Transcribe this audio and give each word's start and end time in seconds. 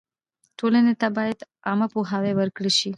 ټولنې 0.59 0.93
ته 1.01 1.07
باید 1.17 1.39
عامه 1.67 1.87
پوهاوی 1.93 2.33
ورکړل 2.35 2.71
سي. 2.79 2.89